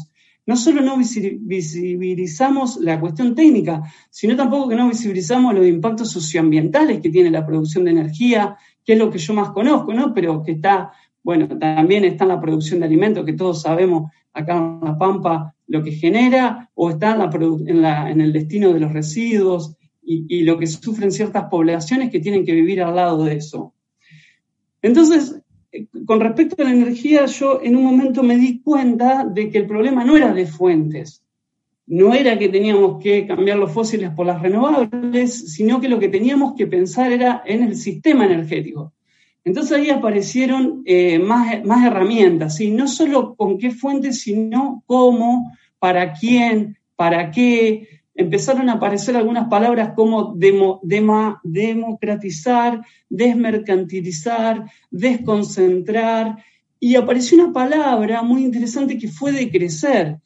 No 0.46 0.56
solo 0.56 0.82
no 0.82 0.96
visibilizamos 0.98 2.78
la 2.78 2.98
cuestión 3.02 3.36
técnica, 3.36 3.84
sino 4.10 4.34
tampoco 4.38 4.70
que 4.70 4.78
no 4.78 4.88
visibilizamos 4.88 5.54
los 5.54 5.68
impactos 5.68 6.10
socioambientales 6.10 7.02
que 7.02 7.10
tiene 7.10 7.30
la 7.30 7.46
producción 7.46 7.84
de 7.84 7.92
energía, 7.92 8.56
que 8.86 8.94
es 8.94 9.00
lo 9.00 9.12
que 9.12 9.18
yo 9.18 9.34
más 9.34 9.50
conozco, 9.50 9.94
¿no? 9.94 10.14
Pero 10.14 10.42
que 10.42 10.54
está, 10.54 10.94
bueno, 11.22 11.50
también 11.60 12.06
está 12.06 12.24
en 12.24 12.30
la 12.30 12.40
producción 12.40 12.80
de 12.80 12.86
alimentos, 12.86 13.26
que 13.26 13.34
todos 13.34 13.62
sabemos 13.62 14.10
acá 14.38 14.58
en 14.58 14.80
La 14.84 14.98
Pampa 14.98 15.56
lo 15.68 15.84
que 15.84 15.92
genera 15.92 16.70
o 16.76 16.90
está 16.90 17.12
en, 17.12 17.82
la, 17.82 18.10
en, 18.10 18.22
el 18.22 18.32
destino 18.32 18.74
de 18.74 18.80
los 18.80 18.94
residuos 18.94 19.76
y, 20.02 20.44
lo 20.44 20.58
que 20.58 20.68
sufren 20.68 21.12
ciertas 21.12 21.50
poblaciones 21.50 22.10
que 22.10 22.22
tienen 22.22 22.46
que 22.46 22.54
vivir 22.54 22.82
al 22.82 22.96
lado 22.96 23.26
de 23.26 23.36
eso. 23.36 23.74
Entonces, 24.82 25.42
con 26.06 26.22
respecto 26.22 26.62
a 26.62 26.66
la 26.66 26.72
energía, 26.72 27.26
yo 27.26 27.60
en 27.62 27.76
un 27.76 27.84
momento 27.84 28.24
me 28.24 28.38
di 28.38 28.62
cuenta 28.62 29.26
de 29.26 29.50
que 29.50 29.58
el 29.58 29.68
problema 29.68 30.06
no 30.06 30.16
era 30.16 30.34
de 30.34 30.46
fuentes, 30.46 31.26
no 31.88 32.14
era 32.14 32.40
que 32.40 32.48
teníamos 32.48 33.04
que 33.04 33.28
cambiar 33.28 33.58
los 33.58 33.74
fósiles 33.74 34.12
por 34.12 34.26
las 34.26 34.42
renovables, 34.42 35.54
sino 35.54 35.82
que 35.82 35.90
lo 35.90 36.00
que 36.00 36.08
teníamos 36.08 36.54
que 36.56 36.68
pensar 36.68 37.12
era 37.12 37.44
en 37.46 37.64
el 37.64 37.76
sistema 37.76 38.26
energético. 38.26 38.94
Entonces 39.48 39.78
ahí 39.78 39.90
aparecieron 39.90 40.82
eh, 40.84 41.20
más, 41.20 41.64
más, 41.64 41.86
herramientas, 41.86 42.58
¿sí? 42.58 42.70
no 42.70 42.86
solo 42.86 43.34
con 43.34 43.58
qué 43.58 43.72
fuentes, 43.72 44.20
sino 44.20 44.84
cómo, 44.86 45.54
para 45.80 46.12
quién, 46.12 46.78
para 46.98 47.32
qué. 47.32 47.88
Empezaron 48.14 48.68
a 48.68 48.74
aparecer 48.74 49.16
algunas 49.16 49.48
palabras 49.48 49.94
como 49.96 50.36
democratizar, 50.36 52.84
desmercantilizar, 53.08 54.66
desconcentrar, 54.92 56.44
y 56.78 56.96
apareció 56.96 57.42
una 57.42 57.54
palabra 57.54 58.24
muy 58.24 58.44
interesante 58.44 58.98
que 58.98 59.08
fue 59.08 59.32
decrecer 59.32 60.18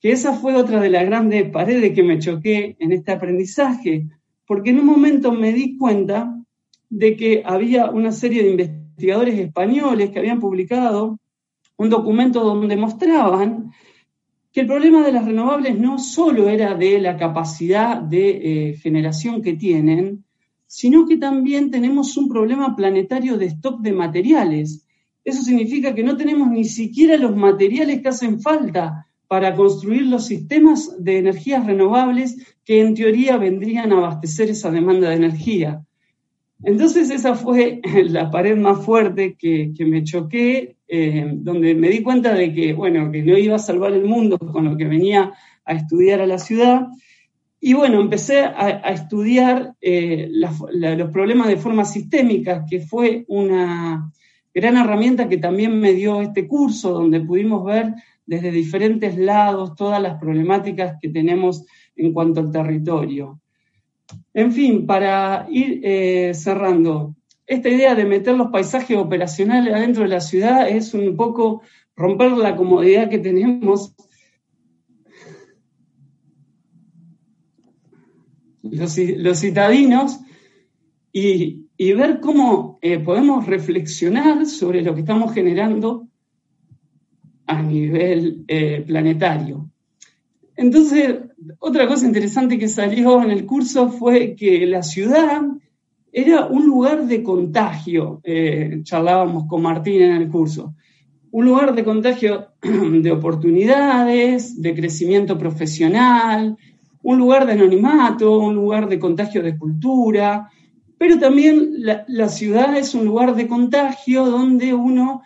que 0.00 0.12
esa 0.12 0.32
fue 0.32 0.54
otra 0.54 0.80
de 0.80 0.88
las 0.88 1.04
grandes 1.04 1.50
paredes 1.50 1.92
que 1.92 2.02
me 2.02 2.18
choqué 2.18 2.76
en 2.78 2.92
este 2.92 3.12
aprendizaje, 3.12 4.06
porque 4.46 4.70
en 4.70 4.80
un 4.80 4.86
momento 4.86 5.32
me 5.32 5.52
di 5.52 5.76
cuenta 5.76 6.33
de 6.94 7.16
que 7.16 7.42
había 7.44 7.90
una 7.90 8.12
serie 8.12 8.44
de 8.44 8.50
investigadores 8.50 9.36
españoles 9.40 10.10
que 10.10 10.20
habían 10.20 10.38
publicado 10.38 11.18
un 11.76 11.90
documento 11.90 12.44
donde 12.44 12.76
mostraban 12.76 13.72
que 14.52 14.60
el 14.60 14.68
problema 14.68 15.04
de 15.04 15.10
las 15.10 15.24
renovables 15.24 15.76
no 15.76 15.98
solo 15.98 16.48
era 16.48 16.76
de 16.76 17.00
la 17.00 17.16
capacidad 17.16 18.00
de 18.00 18.28
eh, 18.70 18.76
generación 18.76 19.42
que 19.42 19.54
tienen, 19.54 20.24
sino 20.68 21.04
que 21.04 21.16
también 21.16 21.72
tenemos 21.72 22.16
un 22.16 22.28
problema 22.28 22.76
planetario 22.76 23.36
de 23.38 23.46
stock 23.46 23.80
de 23.80 23.92
materiales. 23.92 24.86
Eso 25.24 25.42
significa 25.42 25.96
que 25.96 26.04
no 26.04 26.16
tenemos 26.16 26.48
ni 26.48 26.64
siquiera 26.64 27.16
los 27.16 27.34
materiales 27.34 28.02
que 28.02 28.08
hacen 28.08 28.40
falta 28.40 29.08
para 29.26 29.56
construir 29.56 30.06
los 30.06 30.26
sistemas 30.26 30.94
de 31.02 31.18
energías 31.18 31.66
renovables 31.66 32.36
que 32.64 32.80
en 32.80 32.94
teoría 32.94 33.36
vendrían 33.36 33.92
a 33.92 33.96
abastecer 33.96 34.50
esa 34.50 34.70
demanda 34.70 35.08
de 35.08 35.16
energía. 35.16 35.84
Entonces 36.64 37.10
esa 37.10 37.34
fue 37.34 37.80
la 38.08 38.30
pared 38.30 38.56
más 38.56 38.84
fuerte 38.84 39.36
que, 39.36 39.72
me 39.80 40.02
choqué, 40.04 40.76
eh, 40.88 41.30
donde 41.32 41.74
me 41.74 41.88
di 41.88 42.02
cuenta 42.02 42.34
de 42.34 42.52
que, 42.52 42.72
bueno, 42.72 43.10
que 43.10 43.22
no 43.22 43.36
iba 43.36 43.56
a 43.56 43.60
salvar 43.60 43.92
el 43.92 44.04
mundo 44.04 44.38
con 44.38 44.64
lo 44.64 44.76
que 44.76 44.86
venía 44.86 45.32
a 45.64 45.72
estudiar 45.74 46.20
a 46.20 46.26
la 46.26 46.38
ciudad. 46.38 46.88
Y 47.60 47.72
bueno, 47.72 48.00
empecé 48.00 48.40
a, 48.40 48.90
estudiar 48.90 49.74
eh, 49.80 50.28
los 50.30 51.10
problemas 51.10 51.48
de 51.48 51.56
forma 51.56 51.84
sistémica, 51.84 52.64
que 52.68 52.80
fue 52.80 53.24
una 53.28 54.12
gran 54.52 54.76
herramienta 54.76 55.28
que 55.28 55.38
también 55.38 55.80
me 55.80 55.94
dio 55.94 56.20
este 56.20 56.46
curso, 56.46 56.92
donde 56.92 57.20
pudimos 57.20 57.64
ver 57.64 57.94
desde 58.26 58.50
diferentes 58.50 59.16
lados 59.16 59.74
todas 59.74 60.00
las 60.00 60.18
problemáticas 60.18 60.96
que 61.00 61.08
tenemos 61.08 61.64
en 61.96 62.12
cuanto 62.12 62.40
al 62.40 62.50
territorio. 62.50 63.40
En 64.32 64.52
fin, 64.52 64.86
para 64.86 65.46
ir 65.50 65.80
eh, 65.82 66.34
cerrando, 66.34 67.14
esta 67.46 67.68
idea 67.68 67.94
de 67.94 68.04
meter 68.04 68.36
los 68.36 68.50
paisajes 68.50 68.96
operacionales 68.96 69.74
adentro 69.74 70.02
de 70.02 70.08
la 70.08 70.20
ciudad 70.20 70.68
es 70.68 70.94
un 70.94 71.16
poco 71.16 71.62
romper 71.96 72.32
la 72.32 72.56
comodidad 72.56 73.08
que 73.08 73.18
tenemos 73.18 73.94
los, 78.62 79.40
citadinos 79.40 80.20
y, 81.12 81.62
ver 81.78 82.20
cómo 82.20 82.78
eh, 82.82 82.98
podemos 82.98 83.46
reflexionar 83.46 84.46
sobre 84.46 84.82
lo 84.82 84.94
que 84.94 85.00
estamos 85.00 85.32
generando 85.32 86.08
a 87.46 87.62
nivel 87.62 88.44
eh, 88.48 88.82
planetario. 88.86 89.70
Entonces, 90.56 91.16
otra 91.58 91.86
cosa 91.86 92.06
interesante 92.06 92.58
que 92.58 92.68
salió 92.68 93.22
en 93.22 93.30
el 93.30 93.44
curso 93.44 93.88
fue 93.88 94.34
que 94.36 94.66
la 94.66 94.82
ciudad 94.82 95.42
era 96.12 96.46
un 96.46 96.66
lugar 96.66 97.06
de 97.06 97.22
contagio, 97.22 98.20
eh, 98.22 98.80
charlábamos 98.84 99.46
con 99.48 99.62
Martín 99.62 100.02
en 100.02 100.12
el 100.12 100.28
curso, 100.28 100.74
un 101.32 101.44
lugar 101.46 101.74
de 101.74 101.82
contagio 101.82 102.48
de 102.62 103.10
oportunidades, 103.10 104.60
de 104.62 104.74
crecimiento 104.74 105.36
profesional, 105.36 106.56
un 107.02 107.18
lugar 107.18 107.46
de 107.46 107.52
anonimato, 107.52 108.38
un 108.38 108.54
lugar 108.54 108.88
de 108.88 109.00
contagio 109.00 109.42
de 109.42 109.58
cultura, 109.58 110.48
pero 110.96 111.18
también 111.18 111.74
la, 111.78 112.04
la 112.06 112.28
ciudad 112.28 112.76
es 112.76 112.94
un 112.94 113.04
lugar 113.04 113.34
de 113.34 113.48
contagio 113.48 114.24
donde 114.24 114.72
uno 114.72 115.22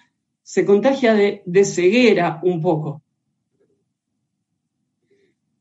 se 0.49 0.65
contagia 0.65 1.13
de, 1.13 1.65
ceguera 1.67 2.41
un 2.43 2.63
poco, 2.63 3.03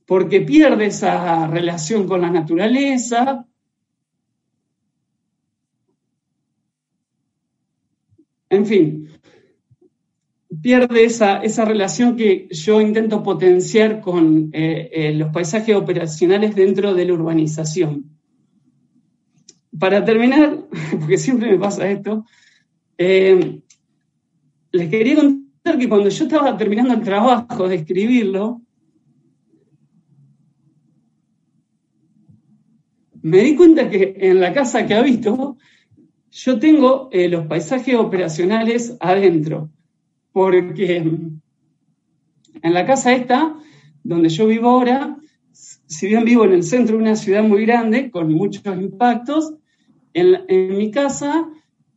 porque 0.07 0.39
pierde 0.39 0.85
esa 0.85 1.47
relación 1.47 2.07
con 2.07 2.21
la 2.21 2.31
naturaleza, 2.31 3.45
en 8.49 8.65
fin, 8.65 9.09
pierde 10.61 11.03
esa, 11.03 11.39
esa, 11.43 11.65
relación 11.65 12.15
que 12.15 12.47
yo 12.49 12.79
intento 12.79 13.21
potenciar 13.21 13.99
con 13.99 14.49
eh, 14.53 14.89
eh, 14.93 15.13
los 15.13 15.29
paisajes 15.33 15.75
operacionales 15.75 16.55
dentro 16.55 16.93
de 16.93 17.05
la 17.05 17.13
urbanización. 17.13 18.05
Para 19.77 20.05
terminar, 20.05 20.67
porque 21.01 21.17
siempre 21.17 21.51
me 21.51 21.59
pasa 21.59 21.89
esto, 21.91 22.23
eh, 22.97 23.59
les 24.71 24.89
quería 24.89 25.15
contar 25.17 25.77
que 25.77 25.89
cuando 25.89 26.07
yo 26.07 26.23
estaba 26.23 26.57
terminando 26.57 26.93
el 26.93 27.01
trabajo 27.01 27.67
de 27.67 27.75
escribirlo, 27.75 28.61
me 33.27 33.39
di 33.39 33.55
cuenta 33.55 33.89
que 33.89 34.15
en 34.19 34.39
la 34.39 34.53
casa 34.53 34.87
que 34.87 34.93
habito, 34.93 35.57
yo 36.31 36.59
tengo 36.59 37.09
eh, 37.11 37.27
los 37.27 37.45
paisajes 37.45 37.95
operacionales 37.95 38.95
adentro, 39.01 39.69
porque 40.31 40.97
en 40.97 41.41
la 42.61 42.85
casa 42.85 43.13
esta, 43.13 43.53
donde 44.01 44.29
yo 44.29 44.47
vivo 44.47 44.69
ahora, 44.69 45.17
si 45.51 46.07
bien 46.07 46.23
vivo 46.23 46.45
en 46.45 46.53
el 46.53 46.63
centro 46.63 46.95
de 46.95 47.01
una 47.01 47.17
ciudad 47.17 47.43
muy 47.43 47.65
grande, 47.65 48.09
con 48.09 48.31
muchos 48.31 48.63
impactos, 48.65 49.55
en 50.13 50.77
mi 50.77 50.89
casa, 50.89 51.49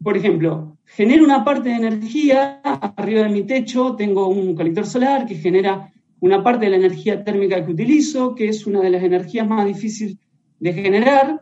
por 0.02 0.16
ejemplo, 0.16 0.76
genero 0.84 1.24
una 1.24 1.44
parte 1.44 1.68
de 1.68 1.76
energía 1.76 2.60
arriba 2.62 3.22
de 3.22 3.28
mi 3.28 3.44
techo, 3.44 3.94
tengo 3.94 4.28
un 4.28 4.56
colector 4.56 4.84
solar 4.84 5.26
que 5.26 5.36
genera 5.36 5.92
una 6.18 6.42
parte 6.42 6.64
de 6.64 6.72
la 6.72 6.76
energía 6.78 7.22
térmica 7.22 7.64
que 7.64 7.70
utilizo, 7.70 8.34
que 8.34 8.48
es 8.48 8.66
una 8.66 8.80
de 8.80 8.90
las 8.90 9.02
energías 9.02 9.48
más 9.48 9.64
difíciles 9.64 10.18
de 10.60 10.72
generar. 10.72 11.40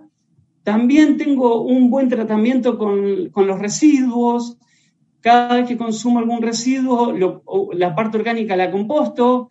También 0.62 1.16
tengo 1.16 1.62
un 1.62 1.90
buen 1.90 2.08
tratamiento 2.08 2.78
con, 2.78 3.30
los 3.34 3.58
residuos. 3.58 4.56
Cada 5.20 5.56
vez 5.56 5.68
que 5.68 5.76
consumo 5.76 6.20
algún 6.20 6.40
residuo, 6.40 7.12
la 7.72 7.94
parte 7.94 8.18
orgánica 8.18 8.56
la 8.56 8.70
composto, 8.70 9.50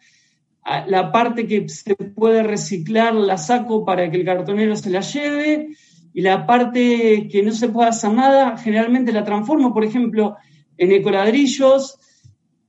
la 0.87 1.11
parte 1.11 1.45
que 1.45 1.67
se 1.69 1.95
puede 1.95 2.43
reciclar 2.43 3.13
la 3.13 3.37
saco 3.37 3.85
para 3.85 4.09
que 4.09 4.17
el 4.17 4.25
cartonero 4.25 4.75
se 4.75 4.89
la 4.89 5.01
lleve 5.01 5.69
y 6.13 6.21
la 6.21 6.45
parte 6.45 7.27
que 7.29 7.43
no 7.43 7.51
se 7.51 7.69
puede 7.69 7.89
hacer 7.89 8.11
nada, 8.11 8.57
generalmente 8.57 9.11
la 9.11 9.23
transformo, 9.23 9.73
por 9.73 9.83
ejemplo, 9.83 10.35
en 10.77 10.91
ecoladrillos. 10.91 11.99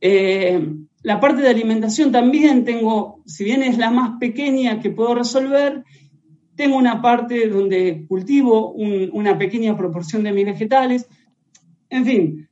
Eh, 0.00 0.60
la 1.02 1.20
parte 1.20 1.42
de 1.42 1.48
alimentación 1.48 2.12
también 2.12 2.64
tengo, 2.64 3.22
si 3.24 3.44
bien 3.44 3.62
es 3.62 3.78
la 3.78 3.90
más 3.90 4.18
pequeña 4.18 4.80
que 4.80 4.90
puedo 4.90 5.14
resolver, 5.14 5.84
tengo 6.58 6.76
una 6.76 7.00
parte 7.00 7.48
donde 7.48 8.04
cultivo 8.08 8.72
una 8.72 9.38
pequeña 9.38 9.76
proporción 9.78 10.24
de 10.24 10.32
mis 10.32 10.44
vegetales. 10.44 11.08
En 11.88 12.04
fin, 12.04 12.48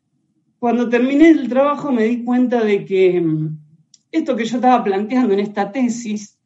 cuando 0.61 0.89
terminé 0.89 1.31
el 1.31 1.49
trabajo 1.49 1.91
me 1.91 2.05
di 2.05 2.23
cuenta 2.23 2.63
de 2.63 2.85
que 2.85 3.21
mm, 3.21 3.59
esto 4.13 4.37
que 4.37 4.45
yo 4.45 4.59
estaba 4.59 4.85
planteando 4.85 5.35
en 5.35 5.41
esta 5.41 5.73
tesis 5.73 6.39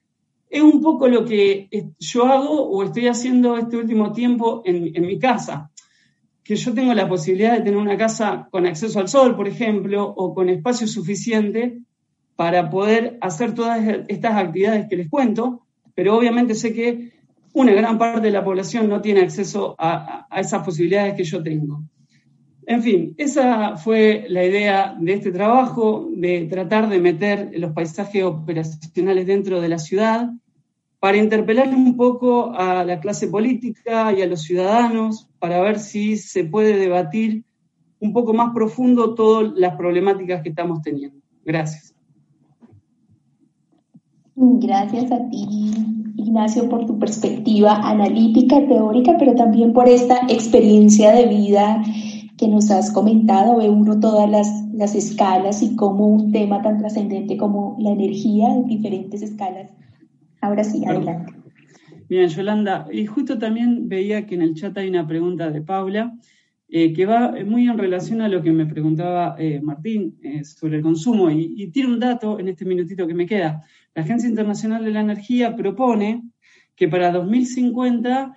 es 0.49 0.63
un 0.63 0.81
poco 0.81 1.07
lo 1.07 1.27
que 1.27 1.69
yo 1.99 2.25
hago 2.25 2.63
o 2.71 2.83
estoy 2.83 3.09
haciendo 3.09 3.59
este 3.59 3.77
último 3.77 4.11
tiempo 4.13 4.63
en, 4.65 5.07
mi 5.07 5.19
casa. 5.19 5.71
Que 6.43 6.57
yo 6.57 6.73
tengo 6.73 6.95
la 6.95 7.11
posibilidad 7.11 7.53
de 7.59 7.63
tener 7.63 7.77
una 7.77 7.99
casa 7.99 8.49
con 8.51 8.67
acceso 8.67 8.99
al 8.99 9.09
sol, 9.09 9.37
por 9.37 9.47
ejemplo, 9.47 10.03
o 10.03 10.35
con 10.35 10.49
espacio 10.49 10.87
suficiente 10.87 11.79
para 12.37 12.71
poder 12.71 13.19
hacer 13.21 13.55
todas 13.55 13.87
estas 14.09 14.35
actividades 14.35 14.89
que 14.89 14.97
les 14.97 15.11
cuento, 15.11 15.67
pero 15.95 16.17
obviamente 16.17 16.55
sé 16.55 16.73
que 16.73 17.20
una 17.53 17.73
gran 17.73 17.99
parte 17.99 18.21
de 18.23 18.33
la 18.33 18.45
población 18.45 18.89
no 18.89 19.01
tiene 19.01 19.21
acceso 19.21 19.75
a, 19.79 20.27
esas 20.37 20.65
posibilidades 20.65 21.15
que 21.15 21.25
yo 21.25 21.43
tengo. 21.43 21.83
En 22.67 22.83
fin, 22.83 23.15
esa 23.17 23.77
fue 23.77 24.27
la 24.29 24.45
idea 24.45 24.97
de 24.99 25.15
este 25.15 25.33
trabajo, 25.33 26.09
de 26.15 26.47
tratar 26.47 26.89
de 26.89 27.01
meter 27.01 27.51
los 27.59 27.73
paisajes 27.73 28.23
operacionales 28.23 29.27
dentro 29.27 29.61
de 29.61 29.69
la 29.69 29.79
ciudad, 29.79 30.31
para 31.01 31.17
interpelar 31.17 31.69
un 31.75 31.97
poco 31.97 32.53
a 32.53 32.85
la 32.85 33.01
clase 33.01 33.27
política 33.27 34.13
y 34.13 34.23
a 34.23 34.27
los 34.27 34.43
ciudadanos, 34.43 35.29
para 35.39 35.61
ver 35.61 35.79
si 35.79 36.17
se 36.17 36.45
puede 36.45 36.77
debatir 36.77 37.43
un 37.99 38.13
poco 38.13 38.35
más 38.35 38.53
profundo 38.55 39.15
todas 39.15 39.53
las 39.57 39.77
problemáticas 39.77 40.43
que 40.43 40.51
estamos 40.51 40.83
teniendo. 40.83 41.19
Gracias. 41.45 41.95
Gracias 44.37 45.11
a 45.13 45.29
ti, 45.29 46.05
Ignacio, 46.21 46.69
por 46.69 46.87
tu 46.87 46.99
perspectiva 46.99 47.77
analítica, 47.83 48.67
teórica, 48.67 49.17
pero 49.19 49.35
también 49.35 49.73
por 49.73 49.89
esta 49.89 50.21
experiencia 50.29 51.13
de 51.13 51.27
vida 51.27 51.83
que 52.37 52.49
nos 52.49 52.71
has 52.71 52.91
comentado. 52.91 53.57
Ve 53.59 53.69
uno 53.69 54.01
todas 54.01 54.29
las, 54.31 54.49
las 54.73 54.95
escalas 54.95 55.63
y 55.63 55.77
cómo 55.77 56.07
un 56.07 56.33
tema 56.33 56.63
tan 56.63 56.79
trascendente 56.79 57.37
como 57.37 57.77
la 57.79 57.91
energía 57.91 58.49
en 58.49 58.67
diferentes 58.67 59.23
escalas. 59.23 59.71
Ahora 60.41 60.65
sí, 60.65 60.85
adelante. 60.87 61.33
Bien, 62.09 62.29
Yolanda, 62.29 62.87
y 62.93 63.07
justo 63.07 63.39
también 63.39 63.89
veía 63.89 64.27
que 64.27 64.35
en 64.35 64.43
el 64.43 64.55
chat 64.55 64.77
hay 64.79 64.89
una 64.89 65.07
pregunta 65.07 65.51
de 65.51 65.63
Paula. 65.63 66.15
Eh, 66.73 66.93
que 66.93 67.05
va 67.05 67.35
muy 67.45 67.69
en 67.69 67.77
relación 67.77 68.21
a 68.21 68.29
lo 68.29 68.43
que 68.43 68.53
me 68.53 68.65
preguntaba 68.65 69.35
eh, 69.41 69.61
Martín 69.61 70.17
eh, 70.23 70.45
sobre 70.45 70.77
el 70.77 70.83
consumo. 70.83 71.29
Y, 71.29 71.55
y, 71.57 71.67
tiene 71.73 71.93
un 71.93 71.99
dato 71.99 72.39
en 72.39 72.47
este 72.47 72.65
minutito 72.65 73.09
que 73.09 73.15
me 73.15 73.27
queda. 73.27 73.65
La 73.95 74.03
Agencia 74.03 74.29
Internacional 74.29 74.85
de 74.85 74.93
la 74.93 75.01
Energía 75.01 75.57
propone 75.57 76.23
que 76.77 76.89
para 76.89 77.11
2050 77.11 78.37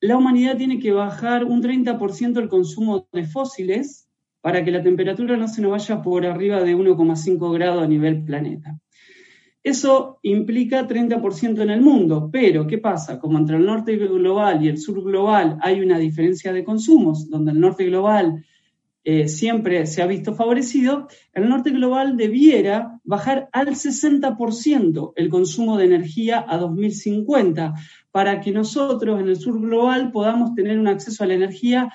la 0.00 0.16
humanidad 0.16 0.56
tiene 0.56 0.78
que 0.78 0.92
bajar 0.92 1.44
un 1.44 1.62
30% 1.62 2.38
el 2.38 2.48
consumo 2.48 3.08
de 3.12 3.24
fósiles 3.24 4.08
para 4.40 4.64
que 4.64 4.70
la 4.70 4.82
temperatura 4.82 5.36
no 5.36 5.48
se 5.48 5.62
nos 5.62 5.70
vaya 5.70 6.02
por 6.02 6.26
arriba 6.26 6.62
de 6.62 6.76
1,5 6.76 7.52
grados 7.54 7.82
a 7.82 7.88
nivel 7.88 8.24
planeta. 8.24 8.78
Eso 9.62 10.18
implica 10.22 10.86
30% 10.86 11.62
en 11.62 11.70
el 11.70 11.80
mundo, 11.80 12.28
pero 12.30 12.66
¿qué 12.66 12.76
pasa? 12.76 13.18
Como 13.18 13.38
entre 13.38 13.56
el 13.56 13.64
norte 13.64 13.96
global 13.96 14.62
y 14.62 14.68
el 14.68 14.76
sur 14.76 15.02
global 15.02 15.56
hay 15.62 15.80
una 15.80 15.98
diferencia 15.98 16.52
de 16.52 16.64
consumos, 16.64 17.30
donde 17.30 17.52
el 17.52 17.60
norte 17.60 17.86
global 17.86 18.44
eh, 19.04 19.28
siempre 19.28 19.86
se 19.86 20.00
ha 20.00 20.06
visto 20.06 20.34
favorecido, 20.34 21.08
el 21.34 21.48
norte 21.48 21.70
global 21.70 22.16
debiera 22.16 22.98
bajar 23.04 23.50
al 23.52 23.68
60% 23.68 25.12
el 25.14 25.28
consumo 25.28 25.76
de 25.76 25.84
energía 25.84 26.44
a 26.48 26.56
2050, 26.56 27.74
para 28.10 28.40
que 28.40 28.50
nosotros 28.50 29.20
en 29.20 29.28
el 29.28 29.36
sur 29.36 29.60
global 29.60 30.10
podamos 30.10 30.54
tener 30.54 30.78
un 30.78 30.88
acceso 30.88 31.22
a 31.22 31.26
la 31.26 31.34
energía 31.34 31.92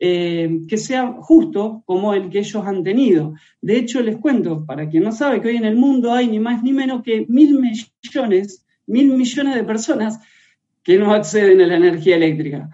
eh, 0.00 0.60
que 0.68 0.78
sea 0.78 1.12
justo 1.20 1.82
como 1.86 2.12
el 2.14 2.28
que 2.28 2.40
ellos 2.40 2.66
han 2.66 2.82
tenido. 2.82 3.34
De 3.60 3.78
hecho, 3.78 4.00
les 4.00 4.16
cuento, 4.16 4.64
para 4.66 4.88
quien 4.88 5.04
no 5.04 5.12
sabe, 5.12 5.40
que 5.40 5.48
hoy 5.48 5.56
en 5.56 5.64
el 5.64 5.76
mundo 5.76 6.12
hay 6.12 6.26
ni 6.26 6.40
más 6.40 6.62
ni 6.62 6.72
menos 6.72 7.02
que 7.02 7.24
mil 7.28 7.60
millones, 7.60 8.64
mil 8.86 9.16
millones 9.16 9.54
de 9.54 9.64
personas 9.64 10.18
que 10.82 10.98
no 10.98 11.12
acceden 11.12 11.60
a 11.60 11.66
la 11.66 11.76
energía 11.76 12.16
eléctrica. 12.16 12.70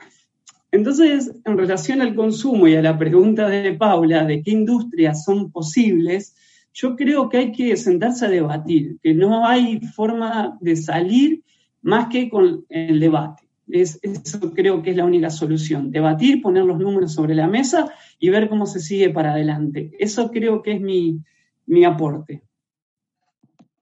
Entonces, 0.74 1.30
en 1.44 1.56
relación 1.56 2.02
al 2.02 2.16
consumo 2.16 2.66
y 2.66 2.74
a 2.74 2.82
la 2.82 2.98
pregunta 2.98 3.48
de 3.48 3.74
Paula 3.74 4.24
de 4.24 4.42
qué 4.42 4.50
industrias 4.50 5.22
son 5.22 5.52
posibles, 5.52 6.34
yo 6.72 6.96
creo 6.96 7.28
que 7.28 7.36
hay 7.36 7.52
que 7.52 7.76
sentarse 7.76 8.26
a 8.26 8.28
debatir, 8.28 8.98
que 9.00 9.14
no 9.14 9.46
hay 9.46 9.78
forma 9.94 10.58
de 10.60 10.74
salir 10.74 11.44
más 11.80 12.08
que 12.08 12.28
con 12.28 12.66
el 12.68 12.98
debate. 12.98 13.44
Es, 13.68 14.00
eso 14.02 14.52
creo 14.52 14.82
que 14.82 14.90
es 14.90 14.96
la 14.96 15.04
única 15.04 15.30
solución. 15.30 15.92
Debatir, 15.92 16.42
poner 16.42 16.64
los 16.64 16.80
números 16.80 17.14
sobre 17.14 17.36
la 17.36 17.46
mesa 17.46 17.92
y 18.18 18.30
ver 18.30 18.48
cómo 18.48 18.66
se 18.66 18.80
sigue 18.80 19.10
para 19.10 19.30
adelante. 19.30 19.92
Eso 20.00 20.32
creo 20.32 20.60
que 20.60 20.72
es 20.72 20.80
mi, 20.80 21.20
mi 21.66 21.84
aporte. 21.84 22.42